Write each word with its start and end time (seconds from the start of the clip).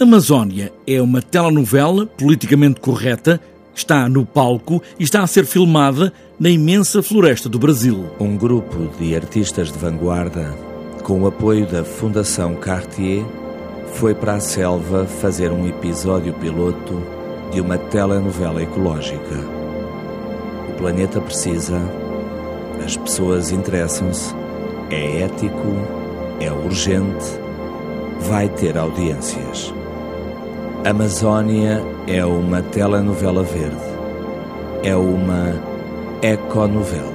Amazónia 0.00 0.72
é 0.88 1.00
uma 1.00 1.22
telenovela 1.22 2.04
politicamente 2.04 2.80
correta, 2.80 3.40
está 3.72 4.08
no 4.08 4.26
palco 4.26 4.82
e 4.98 5.04
está 5.04 5.22
a 5.22 5.26
ser 5.28 5.46
filmada 5.46 6.12
na 6.36 6.50
imensa 6.50 7.00
floresta 7.00 7.48
do 7.48 7.60
Brasil. 7.60 8.10
Um 8.18 8.36
grupo 8.36 8.88
de 8.98 9.14
artistas 9.14 9.70
de 9.70 9.78
vanguarda, 9.78 10.52
com 11.04 11.22
o 11.22 11.28
apoio 11.28 11.64
da 11.64 11.84
Fundação 11.84 12.56
Cartier, 12.56 13.24
foi 13.92 14.16
para 14.16 14.34
a 14.34 14.40
selva 14.40 15.06
fazer 15.06 15.52
um 15.52 15.64
episódio 15.68 16.34
piloto 16.34 17.00
de 17.52 17.60
uma 17.60 17.78
telenovela 17.78 18.64
ecológica. 18.64 19.36
O 20.70 20.72
planeta 20.76 21.20
precisa, 21.20 21.80
as 22.84 22.96
pessoas 22.96 23.52
interessam-se, 23.52 24.34
é 24.90 25.20
ético, 25.20 25.68
é 26.40 26.50
urgente, 26.50 27.43
vai 28.28 28.48
ter 28.48 28.76
audiências. 28.78 29.72
Amazónia 30.84 31.82
é 32.06 32.24
uma 32.24 32.62
telenovela 32.62 33.42
verde. 33.42 33.76
É 34.82 34.94
uma 34.96 35.54
econovela. 36.22 37.13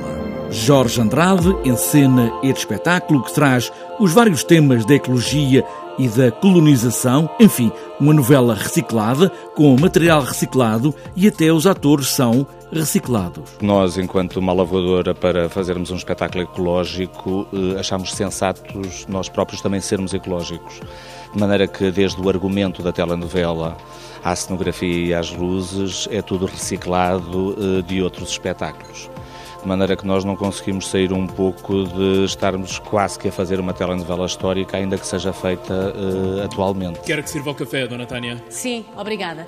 Jorge 0.51 0.99
Andrade 0.99 1.55
encena 1.63 2.31
este 2.41 2.61
espetáculo 2.61 3.23
que 3.23 3.33
traz 3.33 3.71
os 3.99 4.11
vários 4.13 4.43
temas 4.43 4.83
da 4.83 4.95
ecologia 4.95 5.63
e 5.97 6.07
da 6.07 6.31
colonização, 6.31 7.29
enfim, 7.39 7.71
uma 7.99 8.13
novela 8.13 8.55
reciclada, 8.55 9.29
com 9.55 9.77
material 9.79 10.21
reciclado 10.21 10.95
e 11.15 11.27
até 11.27 11.51
os 11.51 11.67
atores 11.67 12.07
são 12.07 12.47
reciclados. 12.71 13.43
Nós, 13.61 13.97
enquanto 13.97 14.37
uma 14.37 14.53
lavadora, 14.53 15.13
para 15.13 15.49
fazermos 15.49 15.91
um 15.91 15.95
espetáculo 15.95 16.43
ecológico, 16.43 17.45
eh, 17.53 17.79
achamos 17.79 18.13
sensatos 18.13 19.05
nós 19.07 19.29
próprios 19.29 19.61
também 19.61 19.81
sermos 19.81 20.13
ecológicos 20.13 20.79
de 21.31 21.39
maneira 21.39 21.67
que 21.67 21.91
desde 21.91 22.19
o 22.19 22.27
argumento 22.29 22.81
da 22.81 22.91
telenovela 22.91 23.77
à 24.23 24.35
cenografia 24.35 25.05
e 25.07 25.13
às 25.13 25.31
luzes 25.31 26.07
é 26.09 26.21
tudo 26.21 26.45
reciclado 26.45 27.55
eh, 27.59 27.81
de 27.83 28.01
outros 28.01 28.29
espetáculos. 28.29 29.09
De 29.61 29.67
maneira 29.67 29.95
que 29.95 30.07
nós 30.07 30.23
não 30.23 30.35
conseguimos 30.35 30.87
sair 30.87 31.11
um 31.11 31.27
pouco 31.27 31.83
de 31.83 32.23
estarmos 32.23 32.79
quase 32.79 33.19
que 33.19 33.27
a 33.27 33.31
fazer 33.31 33.59
uma 33.59 33.73
telenovela 33.73 34.25
histórica, 34.25 34.77
ainda 34.77 34.97
que 34.97 35.05
seja 35.05 35.33
feita 35.33 35.73
uh, 35.73 36.45
atualmente. 36.45 36.99
Quero 37.01 37.21
que 37.21 37.29
sirva 37.29 37.51
o 37.51 37.55
café, 37.55 37.85
Dona 37.85 38.05
Tânia. 38.05 38.41
Sim, 38.49 38.85
obrigada. 38.95 39.47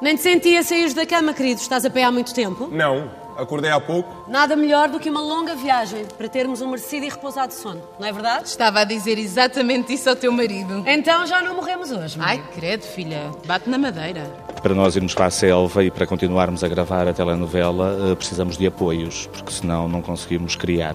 Nem 0.00 0.16
te 0.16 0.22
sentia 0.22 0.64
sair 0.64 0.92
da 0.94 1.06
cama, 1.06 1.32
querido. 1.32 1.60
Estás 1.60 1.84
a 1.84 1.90
pé 1.90 2.02
há 2.02 2.10
muito 2.10 2.34
tempo? 2.34 2.68
Não, 2.72 3.08
acordei 3.36 3.70
há 3.70 3.80
pouco. 3.80 4.30
Nada 4.30 4.56
melhor 4.56 4.88
do 4.88 4.98
que 4.98 5.10
uma 5.10 5.20
longa 5.20 5.54
viagem 5.54 6.04
para 6.16 6.28
termos 6.28 6.60
um 6.60 6.68
merecido 6.68 7.06
e 7.06 7.08
repousado 7.08 7.52
sono, 7.52 7.82
não 7.98 8.06
é 8.06 8.12
verdade? 8.12 8.48
Estava 8.48 8.80
a 8.80 8.84
dizer 8.84 9.18
exatamente 9.18 9.92
isso 9.92 10.08
ao 10.08 10.16
teu 10.16 10.32
marido. 10.32 10.82
Então 10.86 11.26
já 11.26 11.42
não 11.42 11.54
morremos 11.54 11.90
hoje, 11.90 12.18
mãe. 12.18 12.28
Ai, 12.28 12.42
credo, 12.54 12.82
filha. 12.82 13.30
Bate 13.46 13.68
na 13.68 13.78
madeira. 13.78 14.24
Para 14.62 14.74
nós 14.74 14.94
irmos 14.94 15.14
para 15.14 15.26
a 15.26 15.30
selva 15.30 15.82
e 15.82 15.90
para 15.90 16.06
continuarmos 16.06 16.62
a 16.62 16.68
gravar 16.68 17.08
a 17.08 17.12
telenovela, 17.12 18.10
eh, 18.10 18.14
precisamos 18.14 18.56
de 18.56 18.66
apoios, 18.66 19.26
porque 19.26 19.52
senão 19.52 19.88
não 19.88 20.00
conseguimos 20.00 20.54
criar 20.54 20.94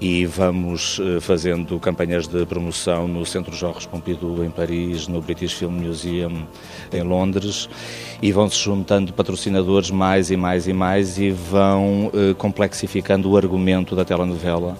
e 0.00 0.26
vamos 0.26 1.00
eh, 1.00 1.20
fazendo 1.20 1.78
campanhas 1.80 2.26
de 2.26 2.44
promoção 2.44 3.08
no 3.08 3.24
Centro 3.24 3.54
Jorge 3.54 3.88
Pompidou 3.88 4.44
em 4.44 4.50
Paris, 4.50 5.08
no 5.08 5.22
British 5.22 5.52
Film 5.52 5.72
Museum 5.72 6.46
em 6.92 7.02
Londres 7.02 7.68
e 8.20 8.30
vão-se 8.30 8.58
juntando 8.58 9.12
patrocinadores 9.12 9.90
mais 9.90 10.30
e 10.30 10.36
mais 10.36 10.68
e 10.68 10.72
mais 10.72 11.18
e 11.18 11.30
vão 11.30 12.10
eh, 12.12 12.34
complexificando 12.34 13.30
o 13.30 13.36
argumento 13.36 13.96
da 13.96 14.04
telenovela 14.04 14.76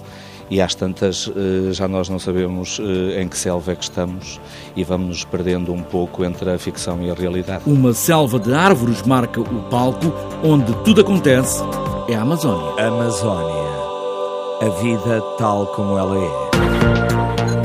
e 0.51 0.61
às 0.61 0.75
tantas 0.75 1.29
eh, 1.35 1.73
já 1.73 1.87
nós 1.87 2.09
não 2.09 2.19
sabemos 2.19 2.79
em 3.19 3.27
que 3.27 3.37
selva 3.37 3.71
é 3.71 3.75
que 3.75 3.83
estamos 3.83 4.39
e 4.75 4.83
vamos 4.83 5.07
nos 5.07 5.25
perdendo 5.25 5.73
um 5.73 5.81
pouco 5.81 6.23
entre 6.23 6.51
a 6.51 6.59
ficção 6.59 7.01
e 7.01 7.09
a 7.09 7.15
realidade. 7.15 7.63
Uma 7.65 7.91
selva 7.91 8.39
de 8.39 8.53
árvores 8.53 9.01
marca 9.01 9.41
o 9.41 9.63
palco 9.63 10.13
onde 10.43 10.71
tudo 10.83 11.01
acontece 11.01 11.59
é 12.07 12.13
a 12.13 12.21
Amazónia. 12.21 12.85
Amazónia 12.85 13.76
a 14.59 14.69
vida 14.69 15.21
tal 15.37 15.67
como 15.67 15.97
ela 15.97 16.17
é. 16.17 17.56